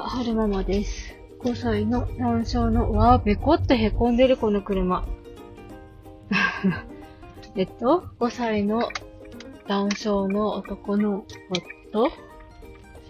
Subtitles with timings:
[0.00, 1.14] は、はるままです。
[1.40, 5.06] 5歳の男性の、わー、べこってへこんでる、この車。
[7.54, 8.88] えっと、5歳の
[9.68, 11.26] 男性の男の
[11.92, 12.10] 夫、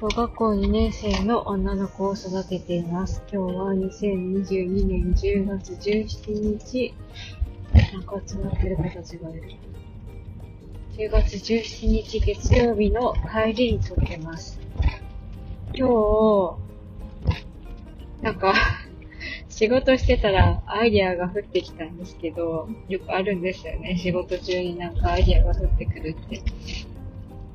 [0.01, 3.23] 小学校2年生の女の子を育てています。
[3.33, 6.95] 今日は2022年10月17日、
[7.93, 9.43] なんか集まってる子たちがいる。
[10.97, 14.59] 10月17日月曜日の帰りに撮ってます。
[15.73, 16.70] 今日、
[18.23, 18.55] なんか
[19.49, 23.97] 仕事してたらアイディアが降ってきたんですけど、よくあるんですよね。
[23.97, 26.41] 仕事中になんかアイディアが降ってくるって。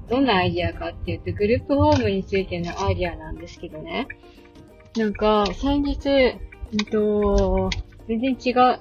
[0.07, 4.07] どんなアイディアかっていうと、グループホームについてのアイディアなんですけどね。
[4.95, 6.37] なんか、先日、
[6.71, 7.71] うんと、
[8.07, 8.79] 全然違う、ん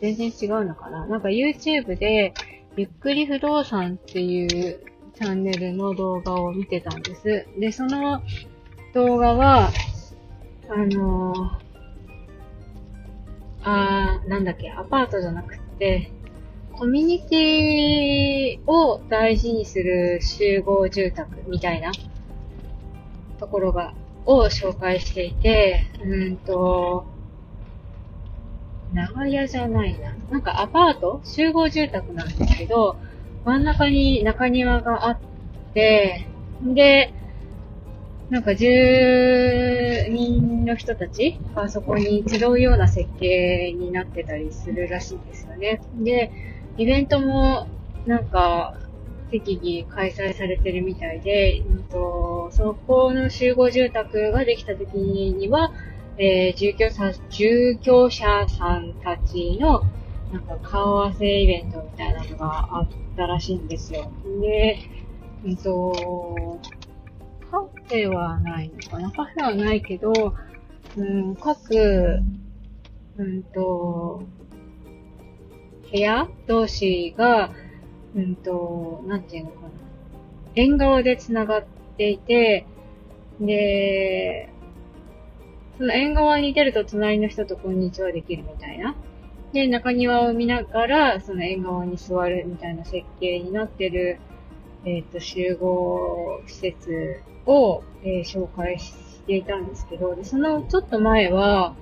[0.00, 1.06] 全然違うのかな？
[1.06, 2.32] なんか YouTube で、
[2.76, 7.46] ゆっくり不動産っていうチャンネルの動画を見てたんです。
[7.58, 8.22] で、その
[8.94, 9.70] 動画は、
[10.74, 11.38] あのー、
[13.62, 16.10] あー、なんだっけ、アパートじゃなくて、
[16.72, 21.92] コミュニティを大事にする集合住宅みたいな
[23.38, 23.92] ところが、
[24.24, 27.04] を紹介していて、うんと、
[28.94, 30.14] 長屋じゃないな。
[30.30, 31.20] なんかアパート？
[31.24, 32.96] 集合住宅なんですけど、
[33.44, 35.18] 真ん中に中庭があっ
[35.74, 36.28] て、
[36.62, 37.12] で、
[38.32, 45.82] なんか住人の人たちがそこに集うような設計になってたりするらしいんですよね。
[45.98, 46.32] で、
[46.78, 47.68] イベントも
[48.06, 48.74] なんか
[49.30, 55.70] 適宜開催されてるみたいで、うんと、そこの集合住宅ができた時には、
[56.16, 59.82] えー、住居者、住居者さんたちの
[60.32, 64.10] なんか顔合わせイベントみたいなのがあったらしいんですよ。
[64.40, 64.78] で、
[65.44, 66.58] うんと、
[67.92, 70.34] フェはないのかなカフェはないけど、
[70.96, 72.22] うん、各、
[73.18, 74.22] うんと、
[75.90, 77.50] 部屋同士が、
[78.16, 79.68] うんと、なんていうのかな。
[80.54, 81.64] 縁側で繋がっ
[81.98, 82.66] ていて、
[83.38, 84.48] で、
[85.76, 88.94] その縁側に出ると隣の人とこんにちはできるみたいな。
[89.52, 94.18] で、中庭を見ながら、その縁側に座るみたいな設計になってる、
[94.86, 101.74] えっ、ー、と、集合施設を、えー、紹介していたんですけど、で、そのちょっと前は、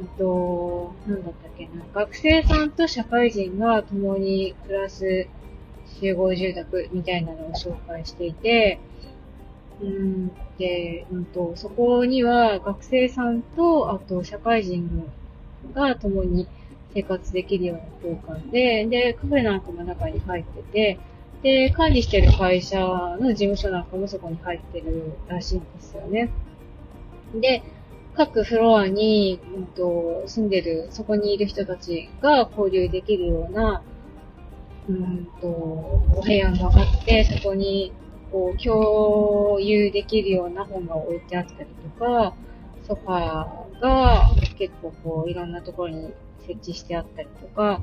[0.00, 5.28] えっと、なんだったっけな、学生さんと社会人が共に暮らす
[6.00, 8.78] 集合住宅みたいなのを紹介していて、
[9.80, 15.10] うんで、うんと、そこには学生さんと、あと社会人
[15.74, 16.46] が共に
[16.94, 17.76] 生活できるよう
[18.08, 20.98] な空間で、で、カフェなんかも中に入ってて、
[21.42, 22.78] で、管理してる会社
[23.20, 26.30] の事務所なんかもそこに入ってるらしいんですよね。
[27.34, 27.62] で、
[28.14, 33.82] 各フロアに、うんと、住んでる、そこにいる人たちが交流できるような、
[34.88, 37.92] うんと、お部屋があって、そこに、
[38.30, 41.66] こう、共有できるような本が置いてあったり
[41.98, 42.34] とか、
[42.86, 46.12] ソファーが結構こう、いろんなところに
[46.46, 47.82] 設置してあったりとか、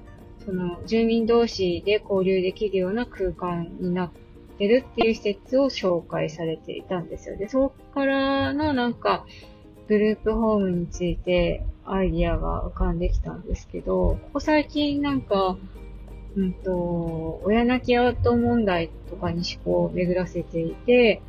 [0.49, 4.11] その住民同士で交流できるような空間になっ
[4.57, 7.37] てるっていう施設を紹介されていたんですよ。
[7.37, 9.27] で、そこからのなんか、
[9.87, 15.55] グループホームについてアイディアが浮かんできたんですけど、ここ最近なんか、
[16.35, 21.21] うんと、親泣きアウト問題とかに思考を巡らせていて、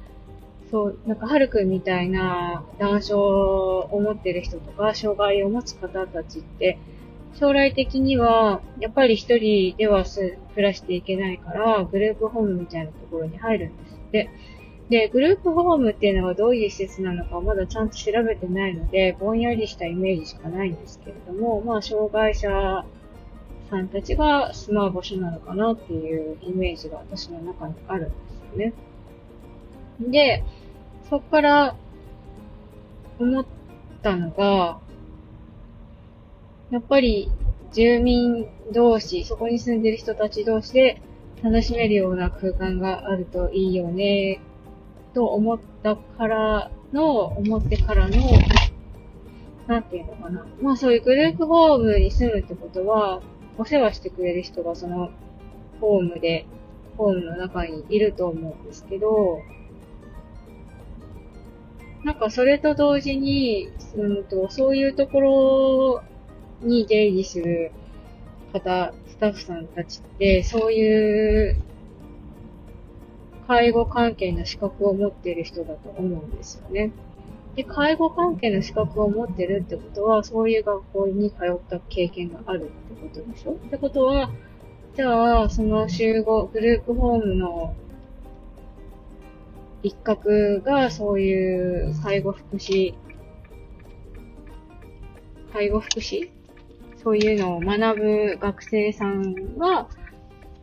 [0.71, 6.79] そう、なんか、はるくんみたいな男性を持ってる人とか、障害を持つ方たちって、
[7.35, 14.31] 将来的には、やっぱり一人では暮らしていけないから、グループホームみたいなところに入るんですって。
[14.91, 22.85] で、グループホームっていうのがどういう施設なのかまだちゃんと調べてないので、ぼんやりしたイメージしかないんですけれども、まあ、障害者
[23.71, 28.73] さんたちが住まう場所なのかなっていうイメージが私の中にあるんですよね。
[30.01, 30.43] で、
[31.09, 31.77] そこから
[33.21, 33.47] 思っ
[34.03, 34.81] たのが、
[36.71, 37.31] やっぱり
[37.73, 41.03] 住民同士、そこに住んでる人たち同士で
[41.43, 44.41] 楽しめるような空間があるといいよね、
[45.15, 48.17] と思ったからの、思ってからの、
[49.67, 50.47] なんていうのかな。
[50.61, 53.23] まあそういうグループホームに住むってことは、
[53.59, 55.11] お世話してくれる人がその
[55.81, 56.47] ホームで、
[56.97, 59.41] ホームの中にいると思うんですけど、
[62.05, 66.03] なんかそれと同時に、うんと、そういうところ
[66.63, 67.73] に出入りする
[68.53, 71.57] 方、スタッフさんたちって、そういう
[73.47, 76.93] 介護関係の資格を持っている人だと思うんですよね。
[77.57, 83.53] で、介護関係の資格を持ってるってことは、そういう学校に通った経験があるってことでしょ？
[83.53, 84.31] ってことは、
[84.95, 87.75] じゃあ、その集合、グループホームの
[89.83, 92.95] 一角がそういう介護福祉、
[95.53, 96.31] 介護福祉
[97.03, 99.89] そういうのを学ぶ学生さんが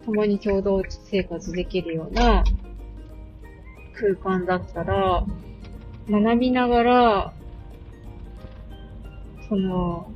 [0.05, 2.43] 共に共同生活できるような
[3.93, 5.25] 空間だったら、
[6.09, 7.33] 学びながら、
[9.49, 10.13] その、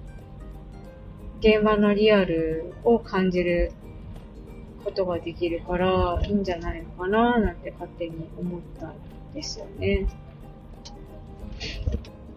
[1.40, 3.72] 現場のリアルを感じる
[4.84, 8.94] ことができるから、いいんじゃないのかななんて勝手に思ったん
[9.34, 10.08] ですよね。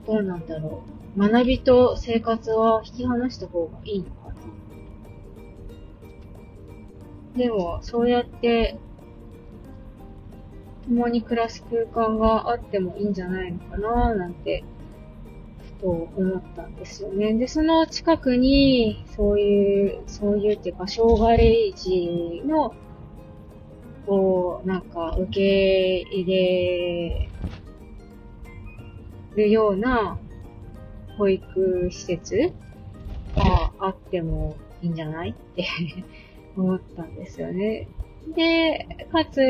[0.07, 0.94] どうなんだろう。
[1.17, 4.35] 学びと生活は引き離した方がいいのかな
[7.37, 8.79] でも、そうやって
[10.89, 14.65] 共に暮らす空間があってもいいんじゃないのかななんて、
[15.79, 17.35] ふと思ったんですよね。
[17.35, 22.75] で、その近くに、そういう、そういうっていうか、障害児の、
[24.07, 27.31] こう、なんか、受け入れ
[29.37, 30.19] るような
[31.17, 32.53] 保育施設
[33.37, 35.31] があってもいいんじゃない？
[35.31, 35.67] って
[36.57, 37.89] 思ったんですよね。
[38.35, 39.41] で、かつ、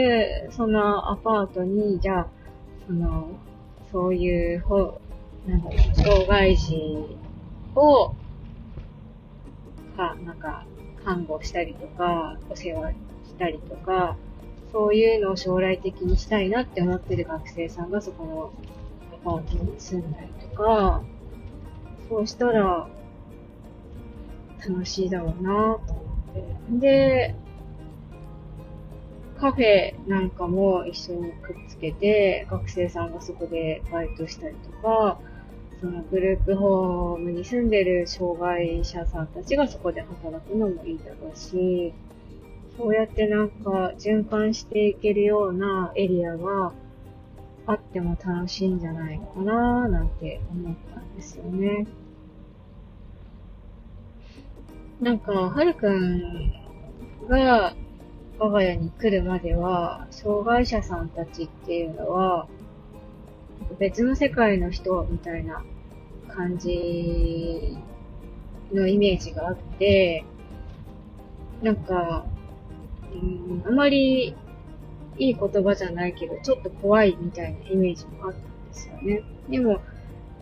[0.50, 2.26] そのアパートに、じゃあ、
[2.86, 3.28] その、
[3.92, 4.98] そういう、ほ、
[5.46, 7.06] なんだろう、障害児
[7.76, 8.12] を、
[9.96, 10.64] か、なんか、
[11.04, 12.92] 看護したりとか、お世話
[13.26, 14.16] したりとか、
[14.72, 18.50] そういうのを将来的にしたいなって思ってる学生さんがそこの
[19.12, 21.02] アパートに住んだりとか、
[22.14, 22.86] そうしたら、
[24.68, 26.02] 楽しいだろうなと思
[26.70, 26.78] って。
[26.78, 27.34] で、
[29.36, 35.18] カフェなんかも一緒にくっつけて、学生さんがそこでバイトしたりとか、
[35.80, 41.92] そのグループホームに住んでる障害者さんたちがそこで働くのもいいだろうし、
[42.78, 46.72] そうやってなんか循環していけるようなエリアが
[47.66, 51.86] あっても楽しいんじゃないかななんて思ったんですよね。
[55.04, 56.50] なんか、はるくん
[57.28, 57.74] が
[58.38, 62.48] 我が家に来るまでは、障害者さんたちっていうのは、
[63.78, 65.62] 別の世界の人みたいな
[66.26, 67.76] 感じ
[68.72, 70.24] のイメージがあって、
[71.60, 72.24] なんか、
[73.12, 74.34] うん、あまり
[75.18, 79.22] いい言葉じゃないけど、ちょっと怖いみたいなイメージもあったんですよね。
[79.50, 79.82] でも、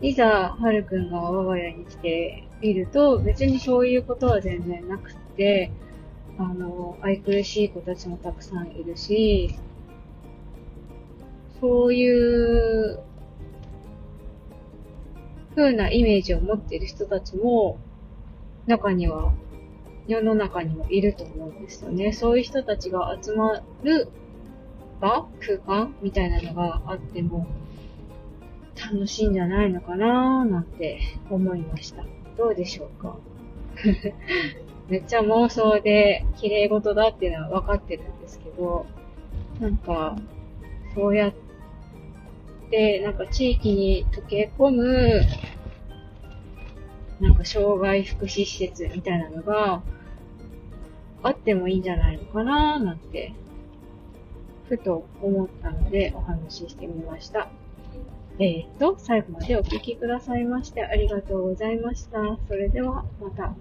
[0.03, 5.71] いざ、はるくんが我が家に来てみると、別にそういうことは全然なくて、
[6.37, 9.55] あの、愛くるしい子たちもたくさんいるし、
[11.61, 12.99] そういう
[15.55, 17.79] 風なイメージを持っている人たちも、
[18.67, 19.31] 中には、
[20.07, 22.11] 世の中にもいると思うんですよね。
[22.11, 24.09] そういう人たちが集まる
[24.99, 27.47] 場空間みたいなのがあっても、
[28.75, 30.99] 楽しいんじゃないのかなーなんて
[31.29, 32.03] 思いました。
[32.37, 33.17] どうでしょうか？
[34.89, 38.85] めっちゃ妄想で綺麗事だっていうのは分かってるんですけど、
[39.59, 40.15] なんか、
[40.93, 41.33] そうやっ
[42.69, 45.21] て、なんか地域に溶け込む、
[47.21, 49.81] なんか障害福祉施設みたいなのが
[51.21, 53.33] あってもいいんじゃないのかなーなんて、
[54.67, 57.49] ふと思ったのでお話ししてみました。
[58.39, 62.19] えー、っと、最後までお聴きくださいましてありがとうございました。
[62.47, 63.53] それではまた。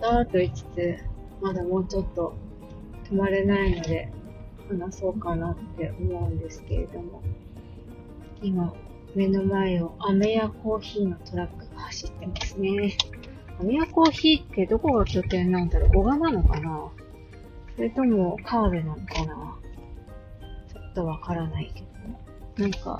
[0.00, 0.98] またと言いつつ、
[1.40, 2.34] まだもうちょっと
[3.10, 4.10] 止まれないので
[4.68, 7.22] 話そうかなって思うんですけれども、
[8.42, 8.74] 今、
[9.14, 12.96] 目の前をアメヤコーヒーのトラックが走ってますね。
[13.60, 15.90] アメヤコーヒーってどこが拠点なんだろう？
[15.98, 16.90] 小川なのかな？
[17.76, 19.58] それともカールなのかな？
[20.72, 21.86] ちょっとわからないけど。
[22.62, 22.98] なんか、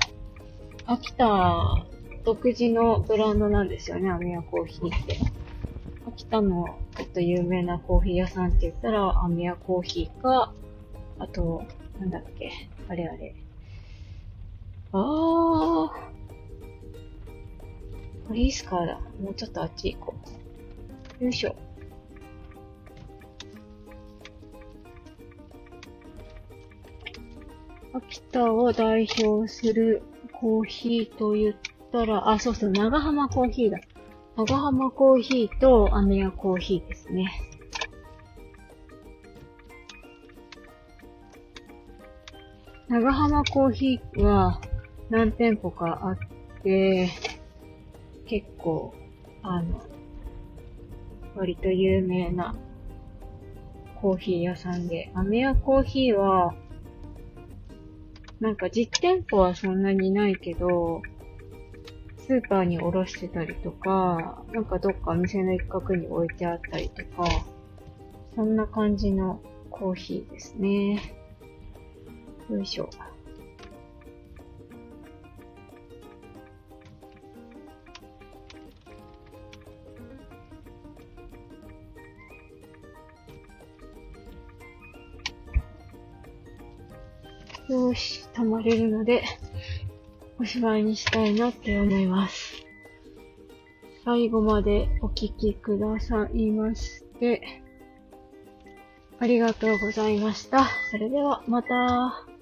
[0.85, 1.85] 秋田
[2.25, 5.17] 独自のブランドなんですよね、アメヤコーヒーって。
[6.07, 10.53] 秋田のちょっと有名なコーヒー屋さんって言ったら、アメヤコーヒーか、
[11.19, 11.63] あと、
[11.99, 12.51] なんだっけ、
[12.89, 13.33] あれあれ。
[14.91, 18.33] あー。
[18.33, 18.99] リースカーだ。
[19.21, 20.15] もうちょっとあっち行こ
[21.21, 21.23] う。
[21.23, 21.55] よいしょ。
[27.95, 31.55] 秋田を代表するコーヒーと言っ
[31.93, 33.79] たら、あ、そうそう、長浜コーヒーだ。
[34.35, 37.31] 長浜コーヒーとアメヤコーヒーですね。
[42.89, 44.59] 長浜コーヒーは
[45.09, 46.17] 何店舗かあっ
[46.63, 47.09] て、
[48.25, 48.93] 結構、
[49.41, 49.81] あの、
[51.37, 52.55] 割と有名な
[54.01, 56.55] コーヒー屋さんで、アメヤコーヒーは、
[58.39, 61.01] なんか実店舗はそんなにないけど、
[62.17, 67.45] スーパーにおろしてたりとか、なんかどっかお店の一角に置いてあったりとか、
[68.35, 71.13] そんな感じのコーヒーですね。
[72.49, 72.89] よいしょ。
[87.69, 89.23] よし、溜まれるので、
[90.39, 92.63] お芝居にしたいなって思います。
[94.03, 97.63] 最後までお聞きくださいまして、
[99.17, 100.67] ありがとうございました。
[100.91, 102.34] それではまた。